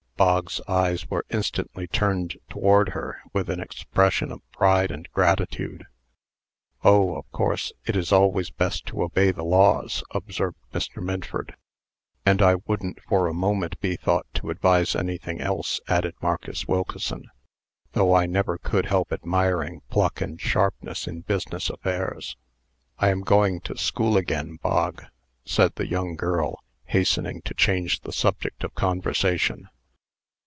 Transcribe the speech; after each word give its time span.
Bog's 0.17 0.61
eyes 0.67 1.09
were 1.09 1.25
instantly 1.31 1.87
turned 1.87 2.37
toward 2.47 2.89
her 2.89 3.23
with 3.33 3.49
an 3.49 3.59
expression 3.59 4.31
of 4.31 4.43
pride 4.51 4.91
and 4.91 5.09
gratitude. 5.13 5.83
"Oh! 6.83 7.15
of 7.15 7.27
course, 7.31 7.73
it 7.87 7.95
is 7.95 8.11
always 8.11 8.51
best 8.51 8.85
to 8.87 9.01
obey 9.01 9.31
the 9.31 9.43
laws," 9.43 10.03
observed 10.11 10.59
Mr. 10.73 11.01
Minford. 11.01 11.55
"And 12.23 12.39
I 12.39 12.57
wouldn't 12.67 13.01
for 13.01 13.25
a 13.25 13.33
moment 13.33 13.79
be 13.81 13.95
thought 13.95 14.27
to 14.35 14.51
advise 14.51 14.95
anything 14.95 15.41
else," 15.41 15.79
added 15.87 16.13
Marcus 16.21 16.67
Wilkeson; 16.67 17.31
"though 17.93 18.13
I 18.13 18.27
never 18.27 18.59
could 18.59 18.85
help 18.85 19.11
admiring 19.11 19.81
pluck 19.89 20.21
and 20.21 20.39
sharpness 20.39 21.07
in 21.07 21.21
business 21.21 21.67
affairs." 21.67 22.37
"I 22.99 23.09
am 23.09 23.21
going 23.21 23.59
to 23.61 23.75
school 23.75 24.17
again, 24.17 24.59
Bog," 24.61 25.03
said 25.45 25.73
the 25.77 25.87
young 25.89 26.15
girl, 26.15 26.63
hastening 26.85 27.41
to 27.45 27.55
change 27.55 28.01
the 28.01 28.13
subject 28.13 28.63
of 28.63 28.75
conversation. 28.75 29.67